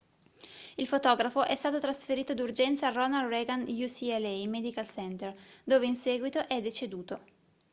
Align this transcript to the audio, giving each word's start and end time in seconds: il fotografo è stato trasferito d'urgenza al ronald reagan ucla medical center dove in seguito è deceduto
il 0.77 0.87
fotografo 0.87 1.43
è 1.43 1.55
stato 1.55 1.79
trasferito 1.79 2.33
d'urgenza 2.33 2.87
al 2.87 2.93
ronald 2.93 3.29
reagan 3.29 3.65
ucla 3.69 4.47
medical 4.47 4.89
center 4.89 5.39
dove 5.63 5.85
in 5.85 5.95
seguito 5.95 6.39
è 6.47 6.59
deceduto 6.59 7.19